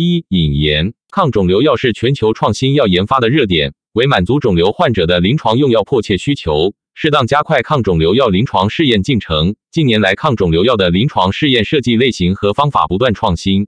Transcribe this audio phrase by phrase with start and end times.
[0.00, 9.56] 一、引言：抗肿瘤药是全球创新药研发的热点，为满足肿瘤患者的临床用药迫切需求，适当加快抗肿瘤药临床试验进程。
[9.72, 13.66] 近年来，抗肿瘤药的临床试验设计类型和方法不断创新。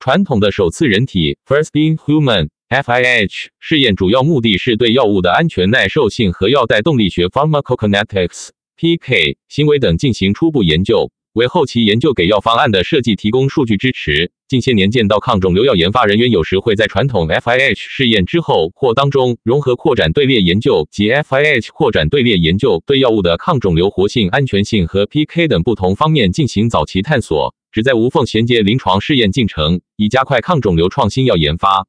[0.00, 8.48] 传统的首次人体 （First in Human, FIH） 试验主要目的是对药物的安全耐受性和药代动力学 （Pharmacokinetics,
[8.78, 11.10] PK） 行为等进行初步研究。
[11.38, 14.32] 为后期研究给药方案的设计提供数据支持。
[14.48, 31.86] 近些年见到抗肿瘤药研发人员有时会在传统 FIH 试验之后或当中融合扩展队列研究及 FIH 扩展队列研究，对药物的抗肿瘤活性、安全性和 PK 等不同方面进行早期探索，旨在无缝衔接临床试验进程，以加快抗肿瘤创新药研发。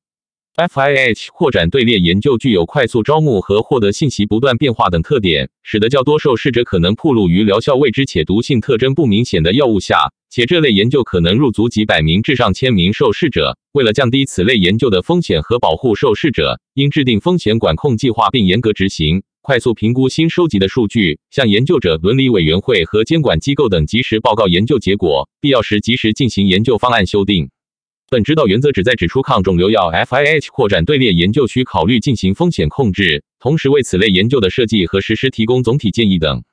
[0.68, 13.58] FIH 扩展队列研究具有快速招募和获得信息不断变化等特点，使得较多受试者可能暴露于疗效未知且毒性特征不明显的药物下，且这类研究可能入足几百名至上千名受试者。
[13.72, 27.50] 为了降低此类研究的风险和保护受试者，应制定风险管控计划并严格执行，快速评估新收集的数据，向研究者伦理委员会和监管机构等及时报告研究结果，必要时及时进行研究方案修订。
[28.12, 36.44] 本指导原则旨在指出，抗肿瘤药 FIH 扩展队列研究需考虑进行风险控制，同时为此类研究的设计和实施提供总体建议等。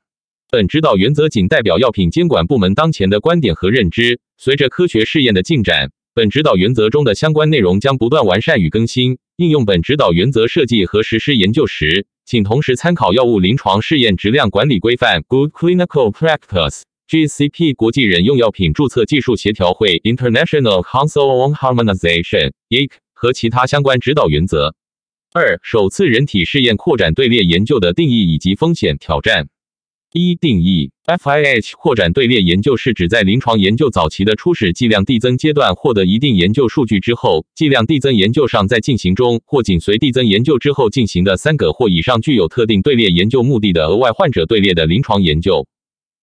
[0.50, 4.20] 本指导原则仅代表药品监管部门当前的观点和认知。
[4.36, 9.16] 随着科学试验的进展，本指导原则中的相关内容将不断完善与更新。
[9.36, 16.82] 应用本指导原则设计和实施研究时，请同时参考药物临床试验质量管理规范 （Good Clinical Practice）。
[17.08, 24.74] GCP 国际人用药品注册技术协调会 International Council on Harmonization（IC） 和其他相关指导原则。
[25.32, 29.46] 二、首次人体试验扩展队列研究的定义以及风险挑战。
[30.12, 45.68] 一、定义：FIH 扩展队列研究是指在临床研究早期的初始剂量递增阶段获得一定研究数据之后，剂量递增研究上在进行中或紧随递增研究之后进行的三个或以上具有特定队列研究目的的额外患者队列的临床研究。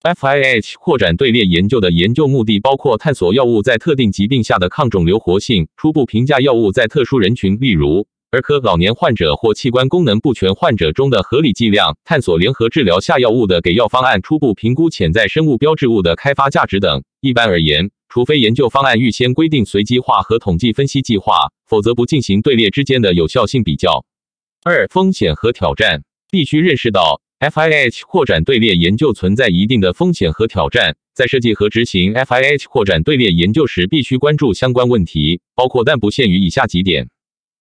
[0.04, 17.02] FIH 扩展队列研究的研究目的包括探索药物在特定疾病下的抗肿瘤活性，初步评价药物在特殊人群，例如儿科、老年患者或器官功能不全患者中的合理剂量，探索联合治疗下药物的给药方案，初步评估潜在生物标志物的开发价值等。
[17.22, 24.04] 一般而言，除非研究方案预先规定随机化和统计分析计划，否则不进行队列之间的有效性比较。
[24.66, 27.22] 二、风险和挑战，必须认识到。
[27.44, 37.10] FIH 扩展队列研究存在一定的风险和挑战，在设计和执行 FIH 扩展队列研究时，必须关注相关问题，包括但不限于以下几点：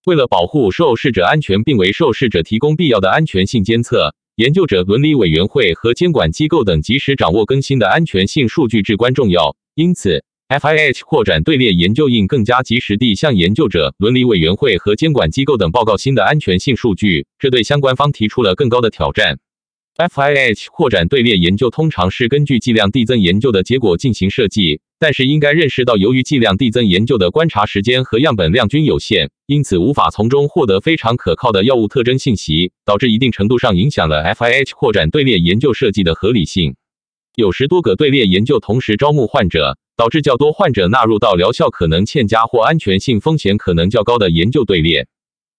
[0.07, 9.57] 为了保护受试者安全，并为受试者提供必要的安全性监测，研究者伦理委员会和监管机构等及时掌握更新的安全性数据至关重要。
[9.75, 19.41] 因此，FIH 扩展队列研究应更加及时地向研究者、伦理委员会和监管机构等报告新的安全性数据，这对相关方提出了更高的挑战。
[19.99, 36.75] FIH 扩展队列研究通常是根据剂量递增研究的结果进行设计，但是应该认识到，由于剂量递增研究的观察时间和样本量均有限，因此无法从中获得非常可靠的药物特征信息，导致一定程度上影响了 FIH 扩展队列研究设计的合理性。
[37.35, 45.07] 有时多个队列研究同时招募患者，导致较多患者纳入到疗效可能欠佳或安全性风险可能较高的研究队列。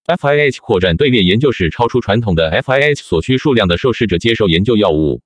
[0.06, 5.22] FIH 扩展队列研究室超出传统的 FIH 所需数量的受试者接受研究药物。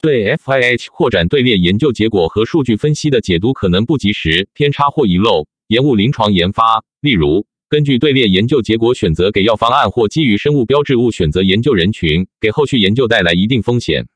[0.00, 6.82] 对 FIH 扩展队列研究结果和数据分析的解读可能不及时、偏差或遗漏，延误临床研发。
[7.02, 14.06] 例如，根据队列研究结果选择给药方案，或基于生物标志物选择研究人群，给后续研究带来一定风险。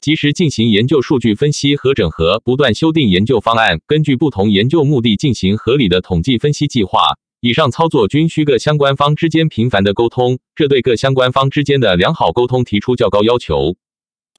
[0.00, 7.18] 及时进行研究数据分析和整合，不断修订研究方案，根据不同研究目的进行合理的统计分析计划。
[7.40, 13.76] 以上操作均需各相关方之间频繁的沟通，这对各相关方之间的良好沟通提出较高要求。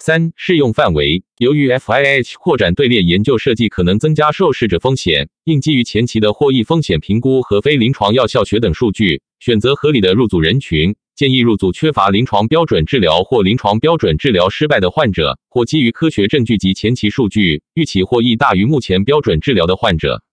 [0.01, 1.23] 三、适用范围。
[1.37, 10.93] 由于 FIH 扩展队列研究设计可能增加受试者风险，应基于前期的获益风险评估和非临床药效学等数据，选择合理的入组人群。
[11.15, 20.23] 建议入组缺乏临床标准治疗或临床标准治疗失败的患者，或基于科学证据及前期数据预期获益大于目前标准治疗的患者。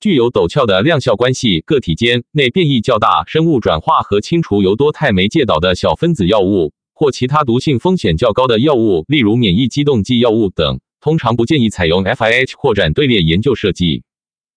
[0.00, 14.04] 具有陡峭的量效关系、个体间内变异较大、生物转化和清除由多肽酶介导的小分子药物或其他毒性风险较高的药物，例如免疫激动剂药物等，通常不建议采用 FIH 扩展队列研究设计。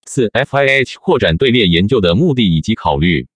[0.05, 3.27] 四、FIH 扩展队列研究的目的以及考虑。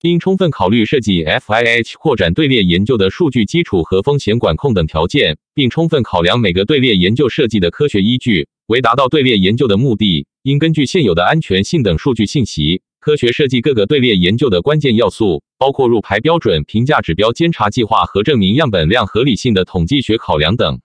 [0.00, 8.48] 应充分考虑设计 FIH 扩展队列研究的数据基础和风险管控等条件，并充分考量每个队列研究设计的科学依据。
[8.66, 20.80] 为达到队列研究的目的，应根据现有的安全性等数据信息，科学设计各个队列研究的关键要素，包括入排标准、评价指标、监察计划和证明样本量合理性的统计学考量等。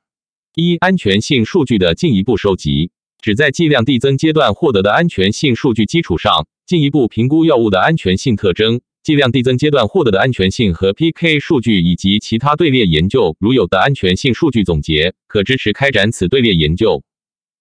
[0.54, 8.81] 一、安全性数据的进一步收集，指在剂量递增阶段获得的安全性数据基础上，进一步评估药物的安全性特征。
[9.01, 17.01] 剂量递增阶段获得的安全性和 PK 数据以及其他队列研究，如有的安全性数据总结，可支持开展此队列研究。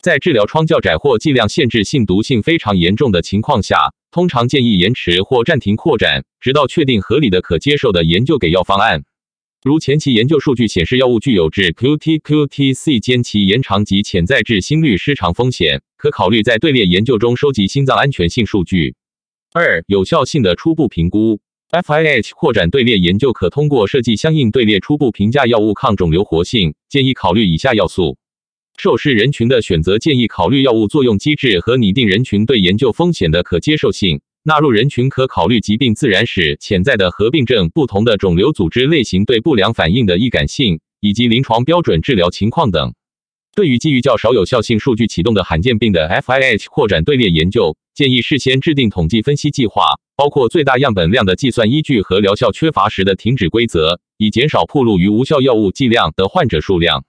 [0.06, 9.02] 在治疗疮较窄或剂量限制性毒性非常严重的情况下，通常建议延迟或暂停扩展，直到确定合理的、可接受的研究给药方案。
[9.64, 18.94] 如前期研究数据显示，药物具有致 QT、QTc 间期延长及潜在致心律失常风险，可考虑在队列研究中收集心脏安全性数据。
[19.54, 21.40] 二、有效性的初步评估
[21.72, 28.16] ，FIH 扩展队列研究可通过设计相应队列初步评价药物抗肿瘤活性，建议考虑以下要素。
[28.78, 34.20] 受试人群的选择建议考虑药物作用机制和拟定人群对研究风险的可接受性。
[34.42, 42.94] 纳入人群可考虑疾病自然史、潜在的合并症、不同的肿瘤组织类型对不良反应的易感性，以及临床标准治疗情况等。
[43.56, 57.05] 对于基于较少有效性数据启动的罕见病的 FIH 扩展队列研究，建议事先制定统计分析计划，包括最大样本量的计算依据和疗效缺乏时的停止规则，以减少暴露于无效药物剂量的患者数量。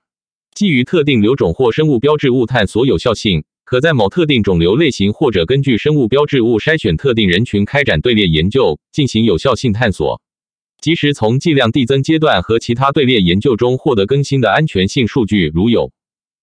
[0.57, 10.19] 基于特定瘤种或生物标志物探索有效性，可在某特定肿瘤类型或者根据生物标志物筛选特定人群开展队列研究，进行有效性探索。
[10.81, 15.91] 及时从剂量递增阶段和其他队列研究中获得更新的安全性数据，如有。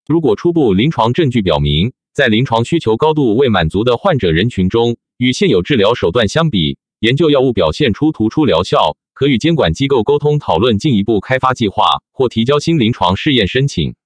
[0.07, 13.97] 如果初步临床证据表明，在临床需求高度未满足的患者人群中，与现有治疗手段相比，研究药物表现出突出疗效，可与监管机构沟通讨论进一步开发计划或提交新临床试验申请。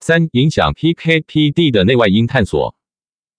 [0.00, 2.74] 三、影响 PK/PD 的内外因探索，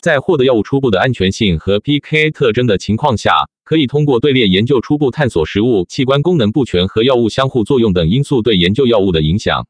[0.02, 9.68] 在获得药物初步的安全性和 PK 特征的情况下，可以通过队列研究初步探索食物、器官功能不全和药物相互作用等因素对研究药物的影响。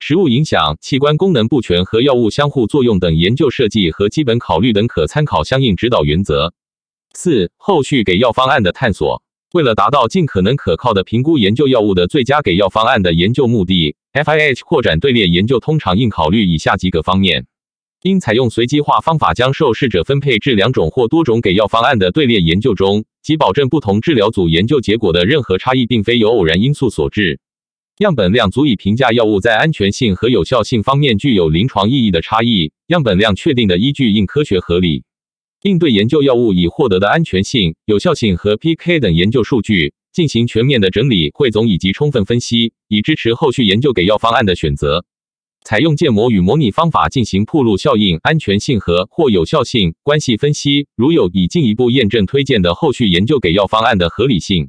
[0.00, 6.54] 食物影响、器官功能不全和药物相互作用等研究设计和基本考虑等可参考相应指导原则。
[7.14, 9.22] 四、后续给药方案的探索。
[9.52, 17.44] 为了达到尽可能可靠的评估研究药物的最佳给药方案的研究目的，FIH 扩展队列研究通常应考虑以下几个方面：
[18.02, 27.36] 应采用随机化方法将受试者分配至两种或多种给药方案的队列研究中，即保证不同治疗组研究结果的任何差异并非由偶然因素所致；
[27.98, 35.04] 样本量足以评价药物在安全性和有效性方面具有临床意义的差异，样本量确定的依据应科学合理。
[35.62, 45.04] 应对研究药物已获得的安全性、有效性和 PK 等研究数据进行全面的整理、汇总以及充分分析，以支持后续研究给药方案的选择。
[45.64, 54.68] 采用建模与模拟方法进行铺路效应、安全性和或有效性关系分析，如有以进一步验证推荐的后续研究给药方案的合理性。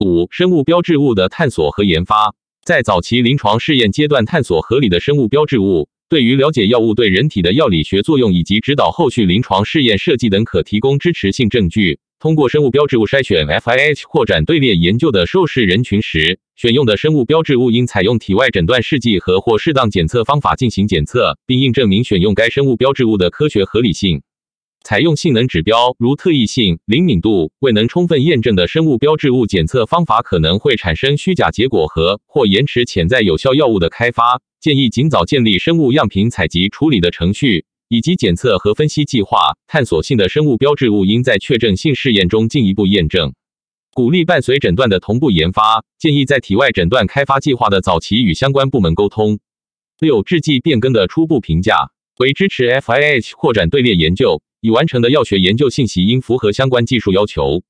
[0.00, 5.90] 五、生物标志物的探索和研发，在早期临床试验阶段探索合理的生物标志物。
[6.12, 12.00] 对于了解药物对人体的药理学作用以及指导后续临床试验设计等，可提供支持性证据。
[12.20, 24.20] 通过生物标志物筛选 FIH 扩展队列研究的受试人群时，选用的生物标志物应采用体外诊断试剂和或适当检测方法进行检测，并应证明选用该生物标志物的科学合理性。
[24.84, 34.40] 采用性能指标，如特异性、灵敏度未能充分验证的生物标志物检测方法，可能会产生虚假结果和或延迟潜在有效药物的开发。
[34.60, 39.56] 建议尽早建立生物样品采集处理的程序，以及检测和分析计划。
[39.66, 43.32] 探索性的生物标志物应在确证性试验中进一步验证。
[43.94, 49.38] 鼓励伴随诊断的同步研发，建议在体外诊断开发计划的早期与相关部门沟通。
[49.98, 57.64] 六、制剂变更的初步评价为支持 FIH 扩展队列研究，已完成的药学研究信息应符合相关技术要求。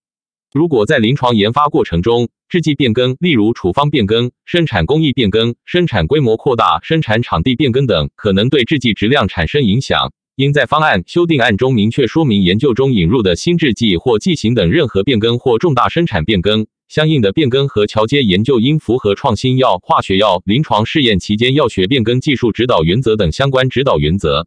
[0.53, 24.47] 如果在临床研发过程中，制剂变更，例如处方变更、生产工艺变更、生产规模扩大、生产场地变更等，可能对制剂质量产生影响，应在方案修订案中明确说明，研究中引入的新制剂或剂型等任何变更或重大生产变更，相应的变更和桥接研究应符合创新药、化学药临床试验期间药学变更技术指导原则等相关指导原则。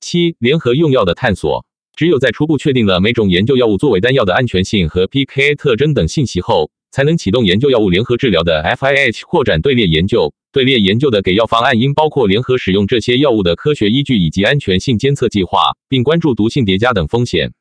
[0.00, 1.64] 七、联合用药的探索。
[1.96, 10.34] 只有在初步确定了每种研究药物作为单药的安全性和 PK 特征等信息后，才能启动研究药物联合治疗的 FIH 扩展队列研究。
[10.52, 17.52] 队列研究的给药方案应包括联合使用这些药物的科学依据以及安全性监测计划，并关注毒性叠加等风险。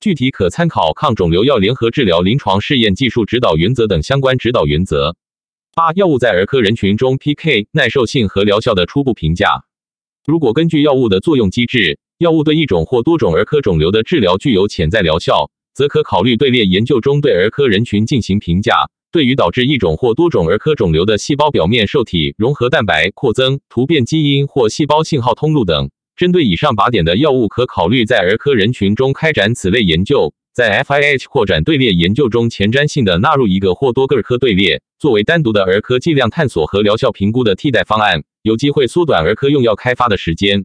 [0.00, 5.14] 具体可参考抗肿瘤药联合治疗临床试验技术指导原则等相关指导原则。
[5.74, 9.64] 八、药物在儿科人群中 PK 耐受性和疗效的初步评价。
[10.26, 18.88] 如果根据药物的作用机制，药物对一种或多种儿科肿瘤的治疗具有潜在疗效，则可考虑队列研究中对儿科人群进行评价。
[19.10, 30.32] 对于导致一种或多种儿科肿瘤的细胞表面受体融合蛋白扩增、突变基因或细胞信号通路等，针对以上靶点的药物，可考虑在儿科人群中开展此类研究。
[30.52, 40.64] 在 FIH 扩展队列研究中，前瞻性的纳入一个或多个儿科队列，作为单独的儿科剂量探索和疗效评估的替代方案，有机会缩短儿科用药开发的时间。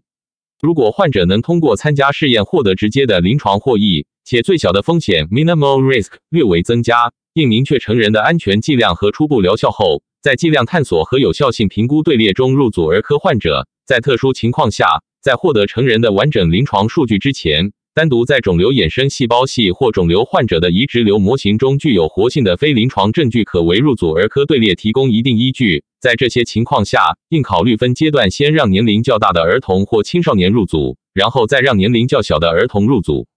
[0.61, 7.13] 如果患者能通过参加试验获得直接的临床获益，且最小的风险 （minimal risk） 略微增加。
[7.31, 13.67] 并明确成人的安全剂量和初步疗效后，在剂量探索和有效性评估队列中入组儿科患者。
[13.85, 25.83] 在特殊情况下，在获得成人的完整临床数据之前，单独在肿瘤衍生细胞系或肿瘤患者的移植瘤模型中具有活性的非临床证据，可为入组儿科队列提供一定依据。
[25.99, 33.27] 在这些情况下，应考虑分阶段先让年龄较大的儿童或青少年入组，然后再让年龄较小的儿童入组。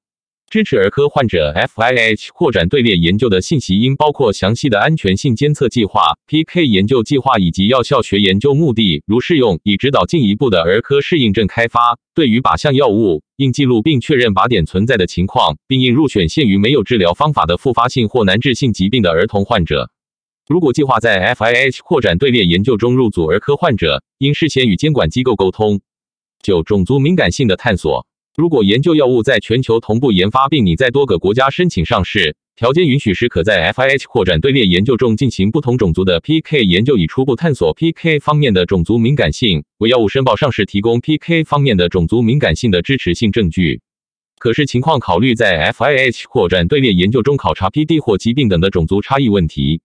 [0.48, 11.98] 支持儿科患者 FIH 扩展队列研究的信息应包括详细的安全性监测计划、PK 研究计划以及药效学研究目的，如适用，以指导进一步的儿科适应症开发。
[12.14, 19.90] 对于靶向药物，应记录并确认靶点存在的情况，并应入选限于没有治疗方法的复发性或难治性疾病的儿童患者。
[20.48, 25.80] 如果计划在 FIH 扩展队列研究中入组儿科患者，应事先与监管机构沟通。
[26.42, 28.06] 九、种族敏感性的探索。
[28.36, 43.80] 如果研究药物在全球同步研发，并拟在多个国家申请上市，条件允许时，可在 FIH 扩展队列研究中进行不同种族的 PK 研究，以初步探索 PK 方面的种族敏感性，为药物申报上市提供 PK 方面的种族敏感性的支持性证据。
[44.40, 49.80] 可视情况考虑在 FIH 扩展队列研究中考察 PD 或疾病等的种族差异问题。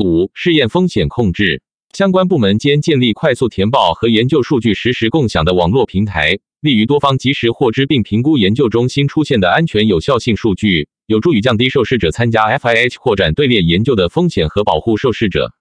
[0.00, 1.62] 五、试验风险控制。
[1.92, 15.52] 相关部门间建立快速填报和研究数据实时共享的网络平台，利于多方及时获知并评估研究中新出现的安全有效性数据，有助于降低受试者参加 FIH 扩展队列研究的风险和保护受试者。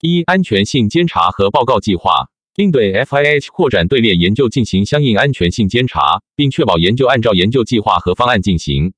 [0.00, 8.94] 一、安全性监察和报告计划，应对 FIH 扩展队列研究进行相应安全性监察，并确保研究按照研究计划和方案进行。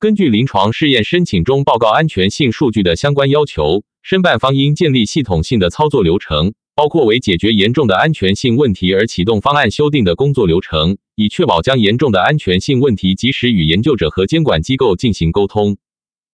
[0.00, 3.82] 根据临床试验申请中报告安全性数据的相关要求。
[4.00, 15.76] 申办方应建立系统性的操作流程，包括为解决严重的安全性问题而启动方案修订的工作流程，以确保将严重的安全性问题及时与研究者和监管机构进行沟通。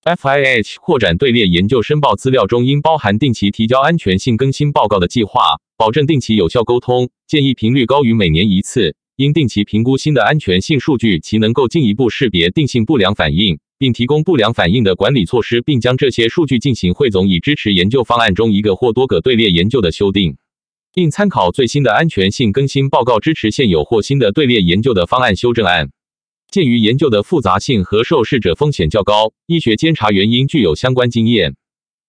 [0.05, 5.41] FIH 扩展队列研究申报资料中应包含定期提交安全性更新报告的计划，
[5.79, 8.95] 保证定期有效沟通，建议频率高于每年一次。
[9.17, 13.59] 应定期评估新的安全性数据，其能够进一步识别定性不良反应。
[13.77, 20.37] 并提供不良反应的管理措施，并将这些数据进行汇总，以支持研究方案中一个或多个队列研究的修订。
[20.93, 25.91] 并参考最新的安全性更新报告，支持现有或新的队列研究的方案修正案。
[26.49, 31.57] 鉴于研究的复杂性和受试者风险较高，医学监察员应具有相关经验。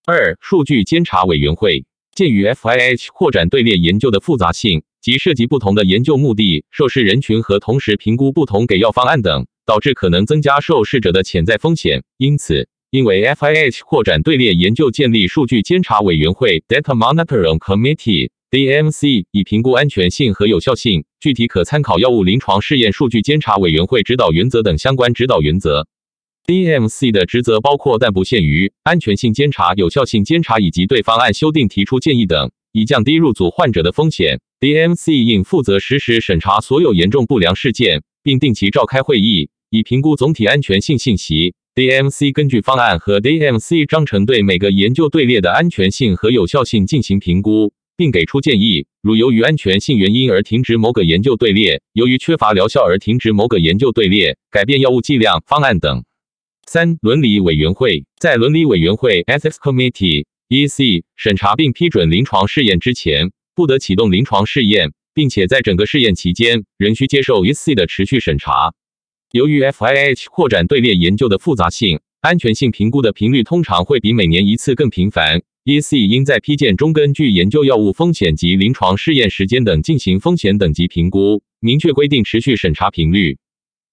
[0.06, 9.46] 二、数据监察委员会鉴于 FIH 扩展队列研究的复杂性及涉及不同的研究目的、受试人群和同时评估不同给药方案等。
[9.68, 21.04] 导致可能增加受试者的潜在风险，因此，因为 FIH 扩展队列研究建立数据监察委员会 （Data Monitoring Committee，DMC） 以评估安全性和有效性。
[21.20, 25.88] 具体可参考药物临床试验数据监察委员会指导原则等相关指导原则。
[26.46, 34.42] DMC 的职责包括但不限于安全性监察、有效性监察以及对方案修订提出建议等，以降低入组患者的风险。
[34.60, 39.50] DMC 应负责实时审查所有严重不良事件，并定期召开会议。
[39.70, 48.86] 以评估总体安全性信息，DMC 根据方案和 DMC 章程对每个研究队列的安全性和有效性进行评估，并给出建议。
[49.02, 56.04] 如由于安全性原因而停止某个研究队列，由于缺乏疗效而停止某个研究队列，改变药物剂量、方案等。
[56.68, 59.58] 三、伦理委员会在伦理委员会 （Ethics
[60.50, 68.74] EC 审查并批准临床试验之前，不得启动临床试验，并且在整个试验期间仍需接受 EC 的持续审查。
[69.32, 75.42] 由于 FIH 扩展队列研究的复杂性，安全性评估的频率通常会比每年一次更频繁。
[75.66, 83.40] EC 应在批件中根据研究药物风险及临床试验时间等进行风险等级评估，明确规定持续审查频率。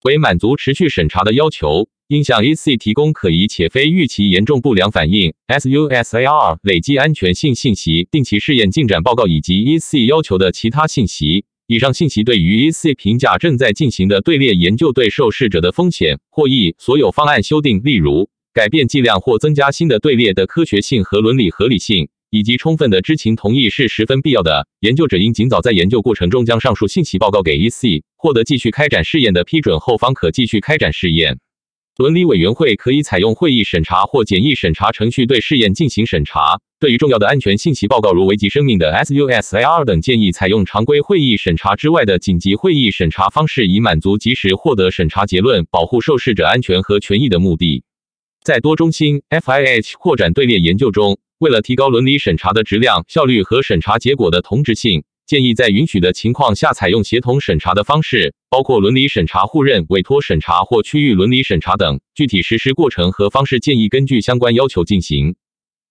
[0.05, 11.47] 为满足持续审查的要求，应向 EC 提供可疑且非预期严重不良反应 （SUSAR） 累计安全性信息、定期试验进展报告以及 EC 要求的其他信息。
[11.69, 24.69] 以上信息对于 EC 评价正在进行的队列研究对受试者的风险、获益、所有方案修订，例如改变剂量或增加新的队列的科学性和伦理合理性，以及充分的知情同意是十分必要的。
[24.81, 31.39] 研究者应尽早在研究过程中将上述信息报告给 EC，获得继续开展试验的批准后，方可继续开展试验。
[31.99, 36.59] 伦理委员会可以采用会议审查或简易审查程序对试验进行审查。
[36.81, 47.85] 对于重要的安全信息报告，如危及生命的 SUSAR 等，建议采用常规会议审查之外的紧急会议审查方式，以满足及时获得审查结论、保护受试者安全和权益的目的。
[48.43, 55.05] 在多中心 FIH 扩展队列研究中，为了提高伦理审查的质量、效率和审查结果的同质性。
[55.33, 62.01] 建议在允许的情况下采用协同审查的方式，包括伦理审查互认、委托审查或区域伦理审查等。
[62.15, 65.35] 具体实施过程和方式建议根据相关要求进行。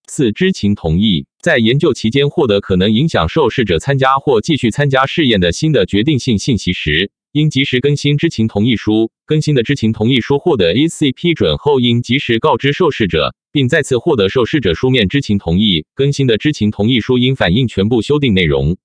[0.07, 9.09] 四、知情同意，在研究期间获得可能影响受试者参加或继续参加试验的新的决定性信息时，应及时更新知情同意书。
[9.25, 15.87] 更新的知情同意书获得 EC 批准后，应及时告知受试者，并再次获得受试者书面知情同意。
[15.95, 18.77] 更新的知情同意书应反映全部修订内容。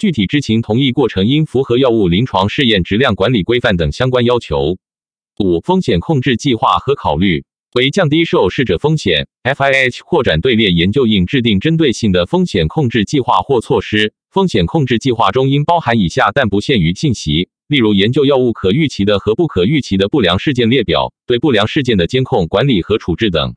[0.00, 4.78] 具体知情同意过程应符合药物临床试验质量管理规范等相关要求。
[5.38, 14.14] 五、风险控制计划和考虑为降低受试者风险，FIH 扩展队列研究应制定针对性的风险控制计划或措施。
[14.30, 23.54] 风险控制计划中应包含以下但不限于信息，例如研究药物可预期的和不可预期的不良事件列表、对不良事件的监控、管理和处置等。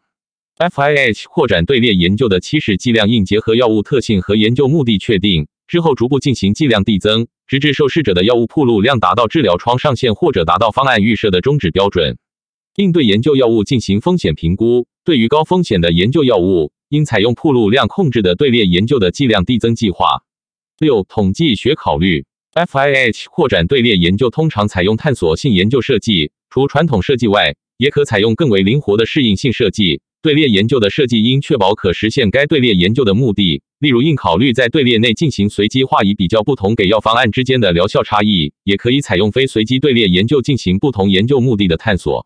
[0.58, 5.48] FIH 扩展队列研究的起始剂量应结合药物特性和研究目的确定。
[5.68, 12.18] 之后逐步进行剂量递增，直至受试者的药物铺路量达到治疗窗上限或者达到方案预设的终止标准。
[12.76, 20.24] 应对研究药物进行风险评估，对于高风险的研究药物，应采用铺路量控制的队列研究的剂量递增计划。
[20.80, 30.02] 六、统计学考虑，FIH 扩展队列研究通常采用探索性研究设计，除传统设计外，也可采用更为灵活的适应性设计。
[30.24, 42.26] 队列研究的设计应确保可实现该队列研究的目的，例如应考虑在队列内进行随机化，以比较不同给药方案之间的疗效差异；也可以采用非随机队列研究进行不同研究目的的探索。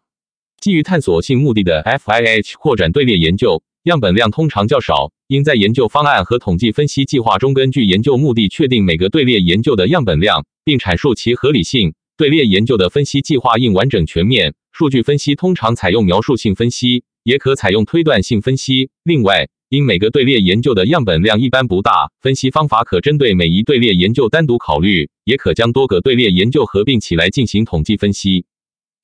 [0.61, 11.95] 基于探索性目的的 FIH 扩展队列研究，样本量通常较少，应在研究方案和统计分析计划中根据研究目的确定每个队列研究的样本量，并阐述其合理性。
[12.15, 17.03] 队列研究的分析计划应完整全面，数据分析通常采用描述性分析。
[17.27, 18.89] 也可采用推断性分析。
[19.03, 28.45] 另外，因每个队列研究的样本量一般不大，分析方法可针对每一队列研究单独考虑，也可将多个队列研究合并起来进行统计分析。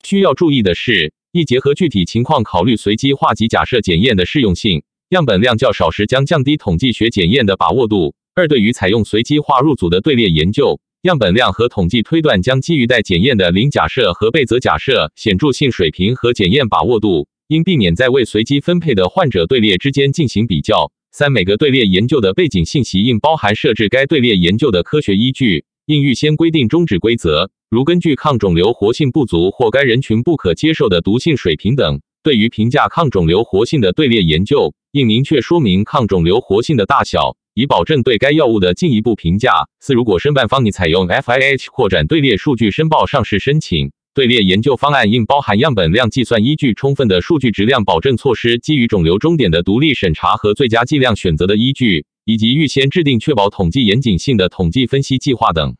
[0.02, 4.82] 需要注意的是，一结合具体情况考虑随机化及假设检验的适用性。
[5.10, 8.14] 样本量较少时将降低统计学检验的把握度。
[8.34, 17.28] 二，对于采用随机化入组的队列研究，样本量和统计推断将基于待检验的零假设和备则假设显著性水平和检验把握度。
[17.48, 20.92] 应避免在未随机分配的患者队列之间进行比较。
[21.12, 32.00] 三、每个队列研究的背景信息应包含设置该队列研究的科学依据，应预先规定终止规则，如根据抗肿瘤活性不足或该人群不可接受的毒性水平等。
[32.22, 39.68] 对于评价抗肿瘤活性的队列研究，应明确说明抗肿瘤活性的大小，以保证对该药物的进一步评价。
[39.78, 43.92] 四、如果申办方拟采用 FIH 扩展队列数据申报上市申请。
[44.14, 55.74] 队列研究方案应包含样本量计算依据、充分的数据质量保证措施、基于肿瘤终点的独立审查和最佳剂量选择的依据，以及预先制定确保统计严谨性的统计分析计划等。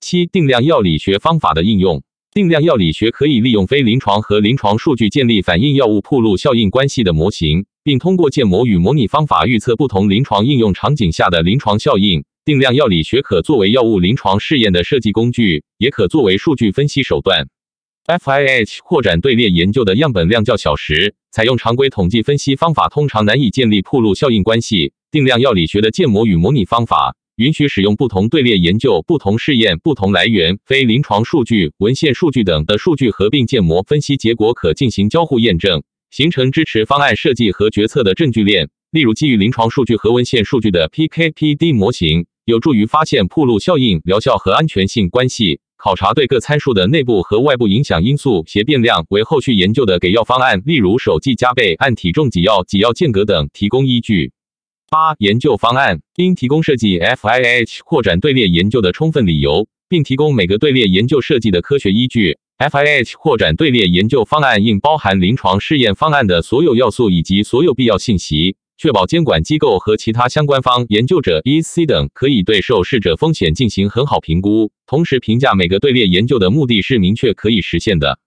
[0.00, 2.02] 七、定量药理学方法的应用。
[2.34, 12.24] 定量药理学可以利用非临床和临床数据建立反映药物铺路效应关系的模型，并通过建模与模拟方法预测不同临床应用场景下的临床效应。
[12.44, 17.46] 定量药理学可作为药物临床试验的设计工具，也可作为数据分析手段。
[18.08, 24.94] FIH 扩展队列研究的样本量较小时，采用常规统计分析方法通常难以建立铺路效应关系。
[25.10, 38.70] 定量药理学的建模与模拟方法允许使用不同队列研究、不同试验、不同来源、非临床数据、文献数据等的数据合并建模分析结果，可进行交互验证，形成支持方案设计和决策的证据链。
[38.90, 45.60] 例如，基于临床数据和文献数据的 PK/PD 模型，有助于发现铺路效应、疗效和安全性关系。
[45.80, 54.32] 考察对各参数的内部和外部影响因素协变量，为后续研究的给药方案，例如手剂加倍、按体重给药、给药间隔等提供依据。
[54.90, 62.38] 八、研究方案应提供设计 FIH 扩展队列研究的充分理由，并提供每个队列研究设计的科学依据。
[62.58, 68.56] FIH 扩展队列研究方案应包含临床试验方案的所有要素以及所有必要信息。
[68.80, 78.20] 确保监管机构和其他相关方、研究者、EC 等可以对受试者风险进行很好评估，同时评价每个队列研究的目的是明确可以实现的。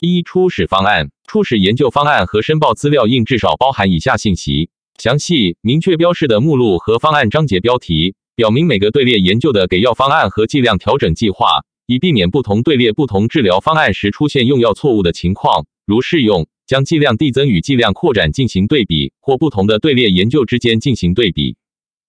[0.00, 1.10] 一、初始方案。
[1.28, 15.66] 初始研究方案和申报资料应至少包含以下信息：详细、明确标示的目录和方案章节标题，表明每个队列研究的给药方案和剂量调整计划，以避免不同队列不同治疗方案时出现用药错误的情况。
[15.90, 21.56] 如适用，将剂量递增与剂量扩展进行对比，或不同的队列研究之间进行对比。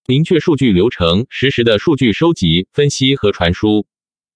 [0.05, 3.87] 明确数据流程，实时的数据收集、分析和传输。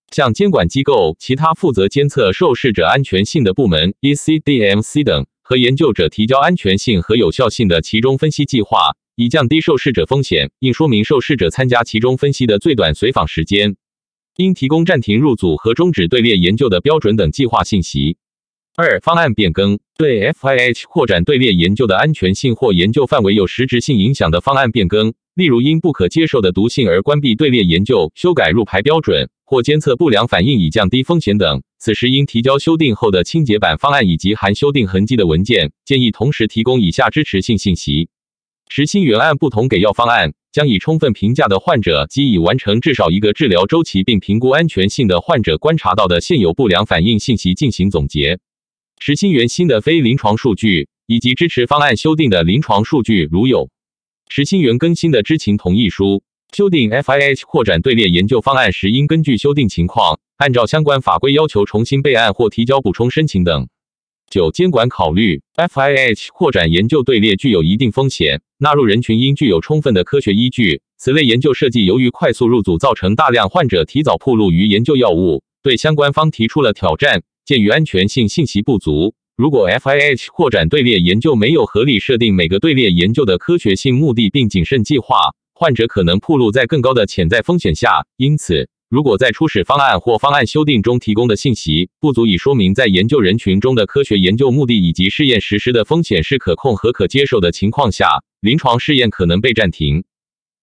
[0.10, 10.50] 向监管机构、其他负责监测受试者安全性的部门 （ECDMC） 等和研究者提交安全性和有效性的其中分析计划，以降低受试者风险。
[10.58, 13.76] 应说明受试者参加其中分析的最短随访时间。
[14.38, 18.18] 应提供暂停入组和终止队列研究的标准等计划信息。
[18.78, 35.72] 二、方案变更对 FIH 扩展队列研究的安全性或研究范围有实质性影响的方案变更，例如因不可接受的毒性而关闭队列研究、修改入排标准或监测不良反应以降低风险等，此时应提交修订后的清洁版方案以及含修订痕迹的文件。
[35.86, 38.10] 建议同时提供以下支持性信息：
[38.68, 48.38] 实新原案不同给药方案将以充分评价的患者及已完成至少一个治疗周期并评估安全性的患者观察到的现有不良反应信息进行总结。
[49.00, 53.70] 实新原新的非临床数据以及支持方案修订的临床数据，如有
[54.30, 63.68] 实新原更新的知情同意书，修订 FIH 扩展队列研究方案时，应根据修订情况，按照相关法规要求重新备案或提交补充申请等。
[64.28, 70.82] 九、监管考虑，FIH 扩展研究队列具有一定风险，纳入人群应具有充分的科学依据。
[70.98, 77.22] 此类研究设计由于快速入组，造成大量患者提早暴露于研究药物，对相关方提出了挑战。
[77.46, 88.08] 鉴于安全性信息不足，如果 FIH 扩展队列研究没有合理设定每个队列研究的科学性目的，并谨慎计划，患者可能暴露在更高的潜在风险下。
[88.18, 100.04] 因此，如果在初始方案或方案修订中提供的信息不足以说明在研究人群中的科学研究目的以及试验实施的风险是可控和可接受的情况下，临床试验可能被暂停。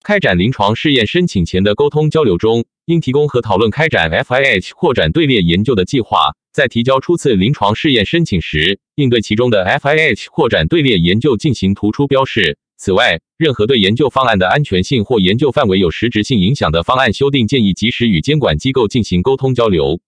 [0.03, 6.33] 开展临床试验申请前的沟通交流中，应提供和讨论开展 FIH 扩展队列研究的计划。
[6.52, 12.58] 在提交初次临床试验申请时，应对其中的 FIH 扩展队列研究进行突出标示。
[12.76, 20.00] 此外，任何对研究方案的安全性或研究范围有实质性影响的方案修订建议，及时与监管机构进行沟通交流。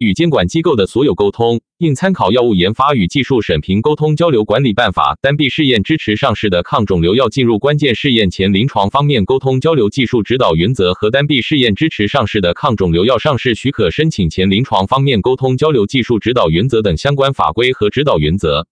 [0.00, 5.12] 与监管机构的所有沟通，应参考《药物研发与技术审评沟通交流管理办法》。
[5.20, 18.66] 单臂试验支持上市的抗肿瘤药进入关键试验前临床方面沟通交流技术指导原则和单臂试验支持上市的抗肿瘤药上市许可申请前临床方面沟通交流技术指导原则等相关法规和指导原则。